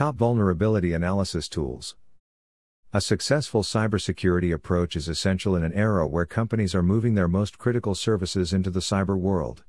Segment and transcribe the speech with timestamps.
[0.00, 1.94] Top Vulnerability Analysis Tools
[2.94, 7.58] A successful cybersecurity approach is essential in an era where companies are moving their most
[7.58, 9.62] critical services into the cyber world.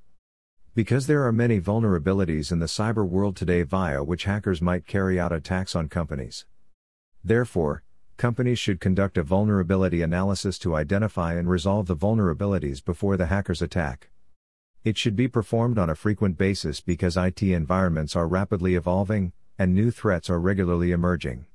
[0.74, 5.20] Because there are many vulnerabilities in the cyber world today via which hackers might carry
[5.20, 6.46] out attacks on companies.
[7.22, 7.84] Therefore,
[8.16, 13.62] companies should conduct a vulnerability analysis to identify and resolve the vulnerabilities before the hackers
[13.62, 14.08] attack.
[14.86, 19.74] It should be performed on a frequent basis because IT environments are rapidly evolving, and
[19.74, 21.46] new threats are regularly emerging.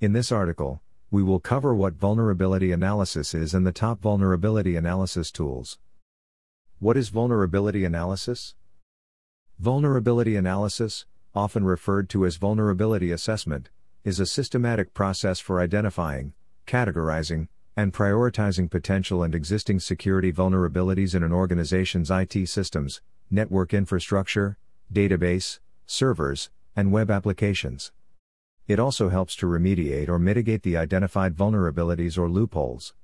[0.00, 5.30] In this article, we will cover what vulnerability analysis is and the top vulnerability analysis
[5.30, 5.78] tools.
[6.78, 8.54] What is vulnerability analysis?
[9.58, 13.70] Vulnerability analysis, often referred to as vulnerability assessment,
[14.04, 16.32] is a systematic process for identifying,
[16.66, 24.56] categorizing, and prioritizing potential and existing security vulnerabilities in an organization's IT systems, network infrastructure,
[24.92, 27.92] database, servers, and web applications.
[28.66, 32.94] It also helps to remediate or mitigate the identified vulnerabilities or loopholes.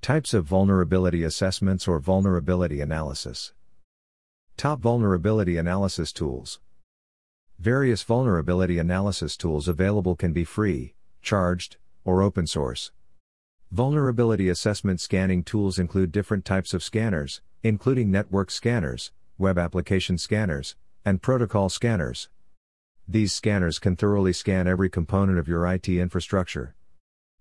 [0.00, 3.52] Types of vulnerability assessments or vulnerability analysis.
[4.56, 6.60] Top vulnerability analysis tools.
[7.58, 12.90] Various vulnerability analysis tools available can be free, charged, or open source.
[13.70, 20.76] Vulnerability assessment scanning tools include different types of scanners, including network scanners, web application scanners,
[21.04, 22.28] and protocol scanners.
[23.06, 26.74] These scanners can thoroughly scan every component of your IT infrastructure.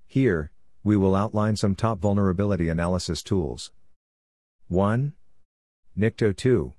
[0.05, 0.51] Here,
[0.83, 3.71] we will outline some top vulnerability analysis tools.
[4.67, 5.13] 1.
[5.97, 6.73] Nikto 2.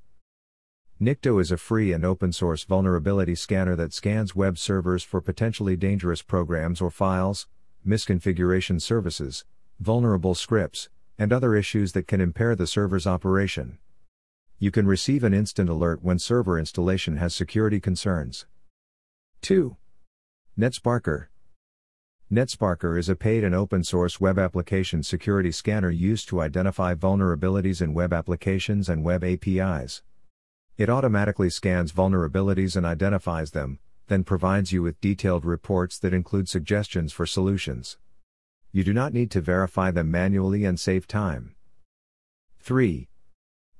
[1.01, 5.77] Nikto is a free and open source vulnerability scanner that scans web servers for potentially
[5.77, 7.49] dangerous programs or files,
[7.87, 9.47] misconfiguration services,
[9.81, 13.79] vulnerable scripts, and other issues that can impair the server's operation.
[14.59, 18.47] You can receive an instant alert when server installation has security concerns.
[19.45, 19.77] 2.
[20.59, 21.27] NetSparker.
[22.33, 27.83] NetSparker is a paid and open source web application security scanner used to identify vulnerabilities
[27.83, 30.03] in web applications and web APIs.
[30.79, 36.49] It automatically scans vulnerabilities and identifies them, then provides you with detailed reports that include
[36.49, 37.99] suggestions for solutions.
[38.73, 41.55] You do not need to verify them manually and save time.
[42.61, 43.09] 3.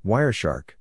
[0.05, 0.73] Wireshark.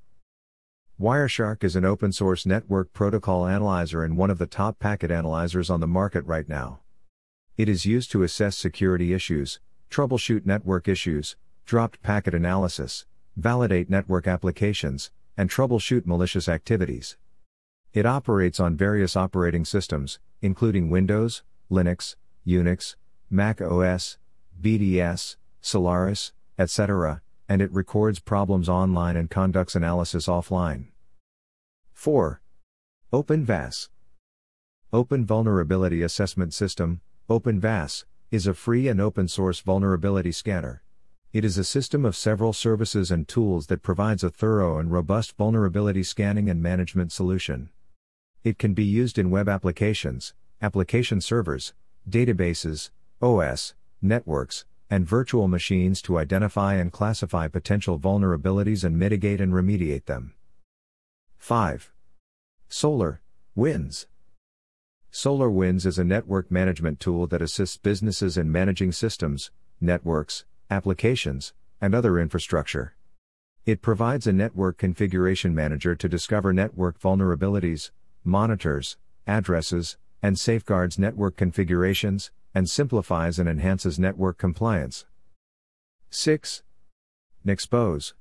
[1.02, 5.72] Wireshark is an open source network protocol analyzer and one of the top packet analyzers
[5.72, 6.82] on the market right now.
[7.58, 9.60] It is used to assess security issues,
[9.90, 13.06] troubleshoot network issues, dropped packet analysis,
[13.36, 17.18] validate network applications, and troubleshoot malicious activities.
[17.92, 22.16] It operates on various operating systems, including Windows, Linux,
[22.46, 22.96] Unix,
[23.32, 24.20] Mac OS,
[24.62, 30.88] BDS, Solaris, etc., and it records problems online and conducts analysis offline.
[31.94, 32.42] 4.
[33.12, 33.90] OpenVAS
[34.92, 40.84] Open Vulnerability Assessment System, OpenVAS, is a free and open source vulnerability scanner.
[41.32, 45.36] It is a system of several services and tools that provides a thorough and robust
[45.36, 47.70] vulnerability scanning and management solution.
[48.44, 51.74] It can be used in web applications, application servers,
[52.08, 59.52] databases, OS, networks, and virtual machines to identify and classify potential vulnerabilities and mitigate and
[59.52, 60.36] remediate them.
[61.40, 61.92] 5.
[62.70, 63.20] Solar,
[63.56, 64.06] Winds.
[65.12, 69.50] SolarWinds is a network management tool that assists businesses in managing systems,
[69.82, 72.96] networks, applications, and other infrastructure.
[73.66, 77.90] It provides a network configuration manager to discover network vulnerabilities,
[78.24, 85.06] monitors, addresses, and safeguards network configurations, and simplifies and enhances network compliance.
[86.10, 86.64] 6.
[87.46, 88.14] Nexpose.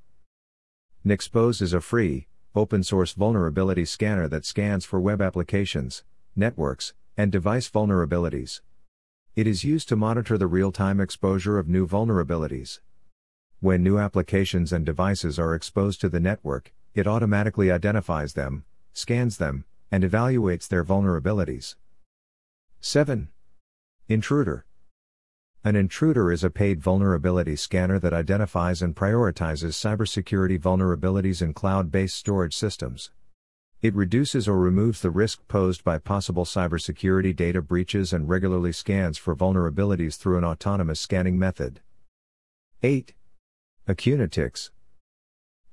[1.04, 6.04] Nexpose is a free, open source vulnerability scanner that scans for web applications,
[6.34, 8.60] networks, and device vulnerabilities.
[9.34, 12.80] It is used to monitor the real time exposure of new vulnerabilities.
[13.60, 19.38] When new applications and devices are exposed to the network, it automatically identifies them, scans
[19.38, 21.76] them, and evaluates their vulnerabilities.
[22.80, 23.28] 7.
[24.08, 24.66] Intruder.
[25.62, 31.92] An intruder is a paid vulnerability scanner that identifies and prioritizes cybersecurity vulnerabilities in cloud
[31.92, 33.12] based storage systems.
[33.80, 39.18] It reduces or removes the risk posed by possible cybersecurity data breaches and regularly scans
[39.18, 41.80] for vulnerabilities through an autonomous scanning method.
[42.82, 43.14] 8.
[43.88, 44.70] Acunetix.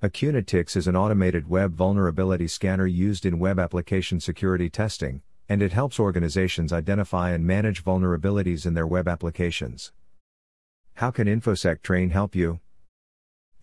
[0.03, 5.73] Acunetix is an automated web vulnerability scanner used in web application security testing, and it
[5.73, 9.91] helps organizations identify and manage vulnerabilities in their web applications.
[10.93, 12.59] How can InfoSec Train help you?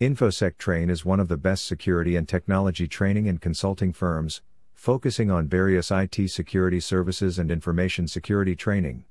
[0.01, 4.41] InfoSec Train is one of the best security and technology training and consulting firms,
[4.73, 9.05] focusing on various IT security services and information security training.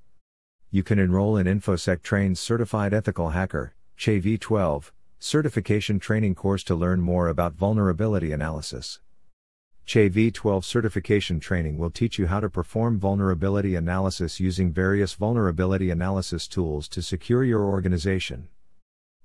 [0.71, 6.75] You can enroll in InfoSec Train's Certified Ethical Hacker, CEH V12, certification training course to
[6.75, 9.01] learn more about vulnerability analysis.
[9.87, 15.91] CEH V12 certification training will teach you how to perform vulnerability analysis using various vulnerability
[15.91, 18.49] analysis tools to secure your organization.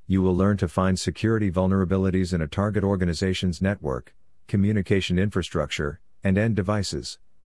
[0.05, 4.13] You will learn to find security vulnerabilities in a target organization's network,
[4.47, 7.17] communication infrastructure, and end devices.